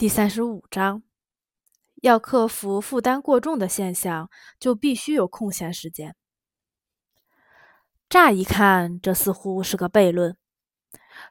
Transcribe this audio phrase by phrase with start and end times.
[0.00, 1.02] 第三十五章，
[1.96, 6.16] 要克服负担过重的现象，就必须有空闲时间。
[8.08, 10.38] 乍一看，这似乎是个悖论。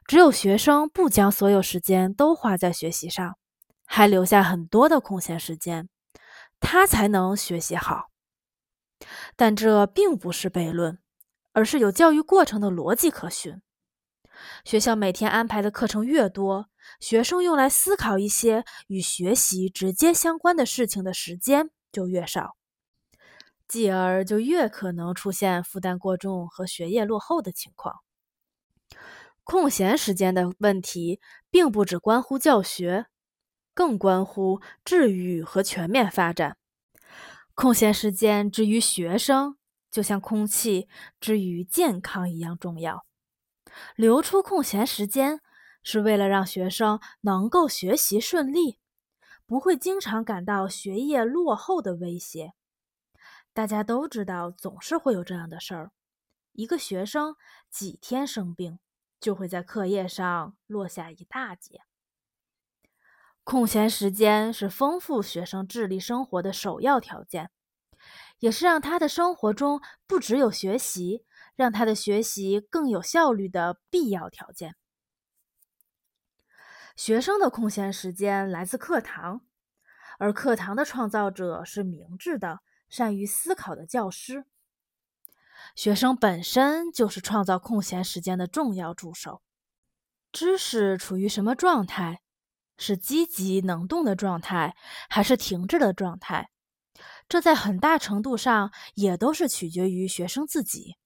[0.06, 3.36] 只有学生不将所有时间都花在学习上，
[3.86, 5.88] 还留下很多的空闲时间，
[6.60, 8.10] 他才能学习好。
[9.34, 11.00] 但这并不是悖论，
[11.50, 13.60] 而是有教育过程的逻辑可循。
[14.64, 22.56] 学校每天安排的课程越多，学生用来思考一些与学习直接相关的事情的时间就越少，
[23.66, 27.96] 继而就越可能出现负担过重和学业落后的情况。
[29.42, 31.20] 空闲时间的问题，
[31.50, 33.06] 并不只关乎教学，
[33.74, 36.56] 更关乎治愈和全面发展。
[37.54, 39.56] 空闲时间之于学生，
[39.90, 40.88] 就像空气
[41.20, 43.04] 之于健康一样重要。
[43.96, 45.40] 留出空闲时间，
[45.82, 48.78] 是为了让学生能够学习顺利，
[49.46, 52.54] 不会经常感到学业落后的威胁。
[53.52, 55.90] 大家都知道，总是会有这样的事儿：
[56.52, 57.36] 一个学生
[57.68, 58.78] 几天生病，
[59.18, 61.80] 就会在课业上落下一大截。
[63.42, 67.50] 空闲时间是丰富学生智力生活的首要条件，
[68.38, 71.24] 也是让他的生活中不只有学习。
[71.60, 74.76] 让他的学习更有效率的必要条件。
[76.96, 79.42] 学生的空闲时间来自课堂，
[80.18, 84.46] 而课堂的创造者是明智的、善于思考的教师。
[85.74, 89.42] 学生本身就是创造空闲时间的重要助手。
[90.32, 92.22] 知识处于什么状态？
[92.78, 94.74] 是积极能动的状态，
[95.10, 96.48] 还是停滞的状态？
[97.28, 100.96] 这在很大程度上也都是取决于学生自己。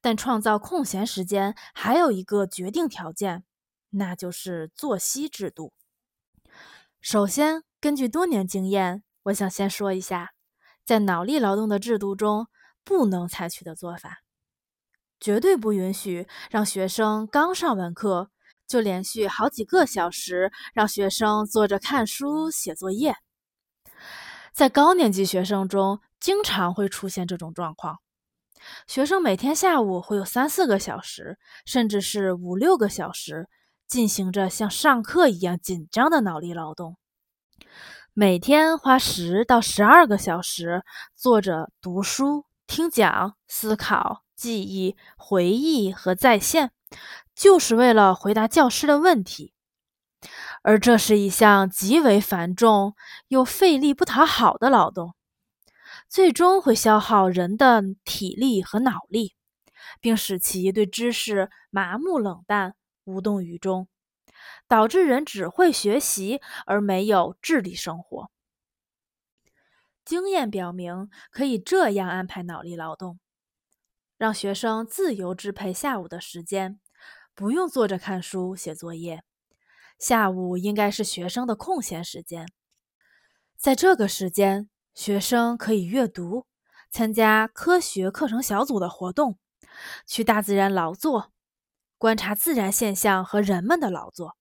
[0.00, 3.44] 但创造空闲时间还有一个决定条件，
[3.90, 5.72] 那就是作息制度。
[7.00, 10.32] 首先，根据多年经验，我想先说一下，
[10.84, 12.48] 在脑力劳动的制度中
[12.84, 14.22] 不能采取的做法：
[15.20, 18.30] 绝对不允许让学生刚上完课
[18.66, 23.16] 就连续好几个小时让学生坐着看书写作业。
[24.52, 28.00] 在高年级学生中，经常会出现这种状况。
[28.86, 33.48] 学生每天下午会有三四个小时，甚至是五六个小时，
[33.86, 36.96] 进行着像上课一样紧张的脑力劳动。
[38.12, 40.82] 每天花十到十二个小时
[41.14, 46.72] 坐着读书、听讲、思考、记忆、回忆和在线，
[47.34, 49.54] 就是为了回答教师的问题。
[50.62, 52.96] 而这是一项极为繁重
[53.28, 55.14] 又费力不讨好的劳动。
[56.08, 59.34] 最终会消耗人的体力和脑力，
[60.00, 62.74] 并使其对知识麻木冷淡、
[63.04, 63.88] 无动于衷，
[64.66, 68.30] 导致人只会学习而没有智力生活。
[70.02, 73.20] 经验表明，可以这样安排脑力劳动：
[74.16, 76.80] 让学生自由支配下午的时间，
[77.34, 79.22] 不用坐着看书写作业。
[79.98, 82.46] 下午应该是学生的空闲时间，
[83.58, 84.70] 在这个时间。
[84.98, 86.44] 学生可以阅读、
[86.90, 89.38] 参加科学课程小组的活动、
[90.04, 91.30] 去大自然劳作、
[91.98, 94.36] 观察自然现象和人们的劳作。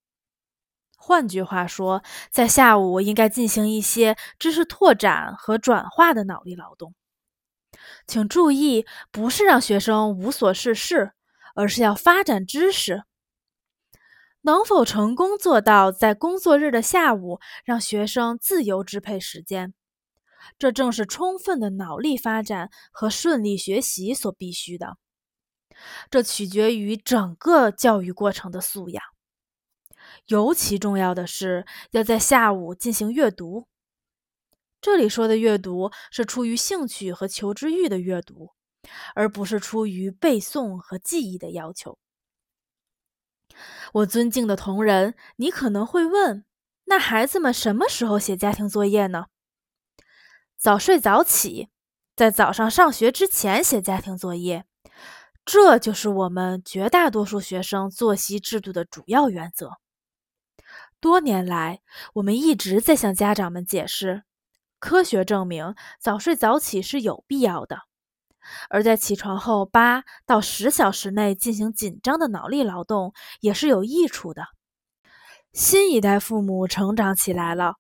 [0.98, 6.96] 换句话说，在下午应该进行一些知识拓展和转化的脑力劳动。
[8.08, 11.12] 请注意，不是让学生无所事事，
[11.54, 13.04] 而是要发展知识。
[14.42, 19.76] 能否成功做到在工作日的下午让学生自由支配时间？
[20.58, 24.98] 这正是充分的脑力发展和顺利学习所必须的。
[26.10, 29.04] 这取决于整个教育过程的素养。
[30.28, 33.68] 尤其重要的是，要在下午进行阅读。
[34.80, 38.52] 这里说的阅读是出于兴趣和求知欲的阅读，
[39.16, 41.98] 而不是出于背诵和记忆的要求。
[43.94, 46.46] 我尊敬的同仁，你可能会问：
[46.86, 49.26] 那孩子们什么时候写家庭作业呢？
[50.58, 51.70] 早睡早起，
[52.16, 54.66] 在早上上学之前写家庭作业，
[55.46, 59.74] 这就是我们绝大多数学生作息制度的主要原则。
[61.00, 61.82] 多年来，
[62.16, 64.24] 我们一直在向家长们解释，
[64.80, 67.82] 科学证明早睡早起是有必要的，
[68.72, 74.48] 而在起床后八到十小时内进行紧张的脑力劳动也是有益处的。
[75.54, 77.76] 新一代父母成长起来了。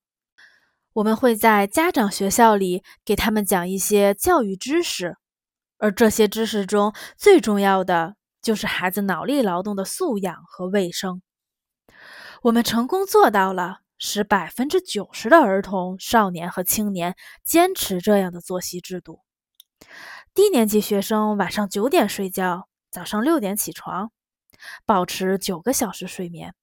[0.97, 5.15] 我们会在家长学校里给他们讲一些教育知识，
[5.77, 11.21] 而这些知识中最重要的就是孩子脑力劳动的素养和卫生。
[12.41, 19.19] 我们成功做到了，使百分之九十的儿童、少年和青年坚持这样的作息制度。
[20.33, 24.11] 低年级学生晚上九点睡觉，早上六点起床，
[24.83, 26.53] 保持九个小时睡眠；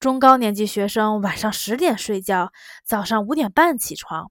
[0.00, 2.52] 中高年级学生晚上十点睡觉，
[2.84, 4.30] 早上五点半起床，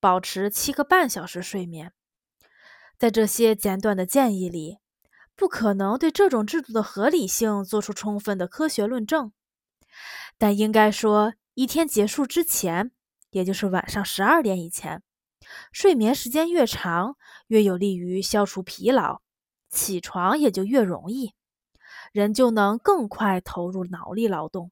[0.00, 1.92] 保持七个半小时睡眠。
[2.98, 4.78] 在这些简短的建议里，
[5.34, 9.32] 不可能对这种制度的合理性做出充分的科学论证，
[10.38, 12.92] 但应该说，一天结束之前，
[13.30, 15.02] 也就是晚上十二点以前，
[15.72, 17.16] 睡眠时间越长，
[17.48, 19.20] 越有利于消除疲劳，
[19.68, 21.34] 起床也就越容易，
[22.12, 24.70] 人就能更快投入脑力劳动。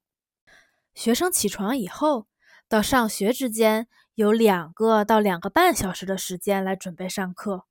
[0.93, 2.27] 学生起床以后
[2.69, 7.65] 到上学之间，有两个到两个半小时的时间来准备上课。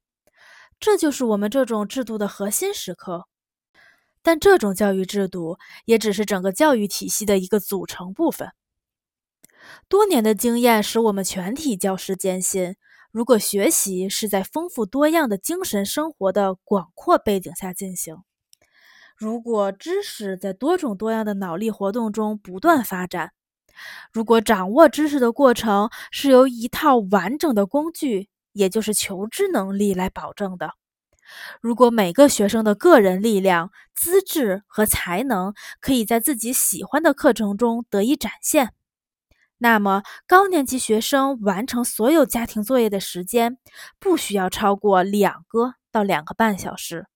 [0.79, 3.27] 这就是我们这种制度的核心时刻，
[4.23, 8.53] 但这种教育制度也只是整个教育体系的一个组成部分。
[9.89, 12.77] 多年的经验使我们全体教师坚信，
[13.13, 18.17] 如果学习是在丰富多样的精神生活的广阔背景下进行，
[19.21, 23.31] 如果知识在多种多样的脑力活动中不断发展，
[24.13, 28.29] 如果掌握知识的过程是由一套完整的工具。
[28.53, 30.73] 也就是求知能力来保证的。
[31.61, 38.73] 如果每个学生的个人力量、资质和才能可以在自己喜欢的课程中得以展现，
[39.59, 43.57] 那么高年级学生完成所有家庭作业的时间
[44.01, 47.07] 不需要超过两个到两个半小时，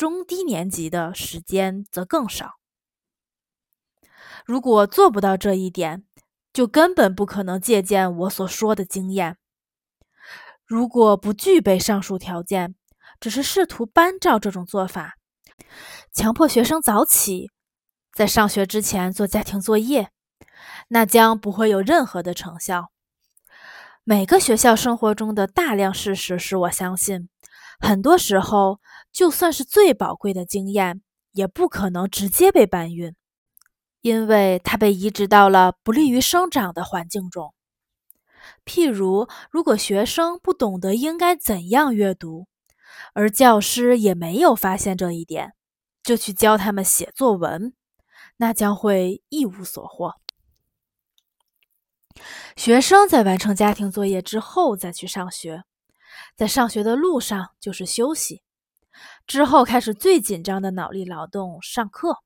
[0.00, 2.54] 中低年级的时间则更少。
[4.46, 6.04] 如果做不到这一点，
[6.54, 9.36] 就根本不可能借鉴我所说的经验。
[10.64, 12.76] 如果不具备上述条件，
[13.20, 15.16] 只是试图搬照这种做法，
[16.14, 17.50] 强迫学生早起，
[18.14, 20.08] 在上学之前做家庭作业，
[20.88, 22.90] 那将不会有任何的成效。
[24.04, 27.28] 每个学校生活中的大量事实使我相信，
[27.80, 28.78] 很多时候，
[29.10, 33.14] 就算是最宝贵的经验，也不可能直接被搬运，
[34.02, 37.54] 因为它被移植到了不利于生长的环境中。
[38.64, 42.46] 譬如，如果学生不懂得应该怎样阅读，
[43.14, 45.54] 而教师也没有发现这一点，
[46.02, 47.74] 就去教他们写作文，
[48.36, 50.14] 那将会一无所获。
[52.56, 55.64] 学生在完成家庭作业之后再去上学，
[56.36, 58.42] 在上学的路上就是休息，
[59.26, 62.18] 之后开始最紧张的脑力劳动——上课。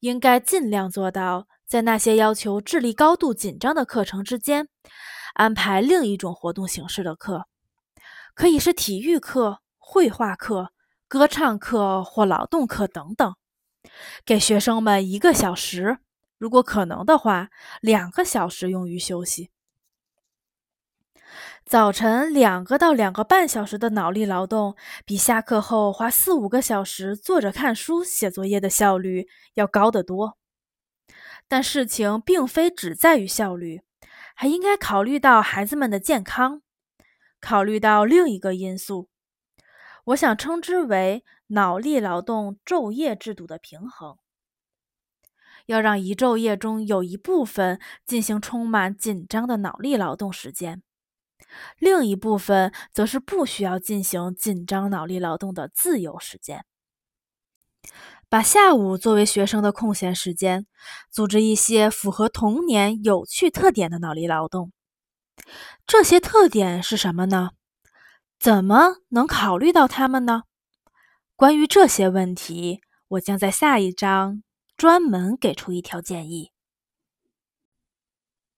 [0.00, 1.46] 应该尽量做到。
[1.64, 4.68] 在那些要求智力高度紧张的课程之间，
[5.32, 7.46] 安排另一种活动形式的课，
[8.34, 10.72] 可以是体育课、绘画课、
[11.08, 13.34] 歌唱课或劳动课等等。
[14.26, 15.96] 给学生们一个小时，
[16.36, 17.48] 如果可能的话，
[17.80, 19.50] 两个小时用于休息。
[21.64, 24.76] 早晨两个到两个半小时的脑力劳动，
[25.06, 30.36] 比下课后花四五个小时坐着看书、写作业的效率要高得多。
[31.48, 33.80] 但事情并非只在于效率，
[34.34, 36.60] 还应该考虑到孩子们的健康，
[37.40, 39.08] 考虑到另一个因素，
[40.06, 44.18] 我想称之为脑力劳动昼夜制度的平衡。
[45.66, 50.82] 要让一昼夜中有一部分进行充满紧张的脑力劳动时间，
[51.78, 56.64] 另一部分则是不需要进行紧张脑力劳动的自由时间。
[58.28, 60.66] 把下午作为学生的空闲时间，
[61.10, 64.72] 组织一些符合童年有趣特点的脑力劳动。
[65.86, 67.50] 这些特点是什么呢？
[68.38, 70.44] 怎么能考虑到它们呢？
[71.36, 74.42] 关于这些问题，我将在下一章
[74.76, 76.51] 专门给出一条建议。